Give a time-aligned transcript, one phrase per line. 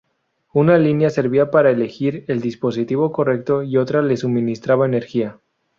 [0.55, 5.39] Una línea servía para elegir el dispositivo correcto y otra le suministraba energía.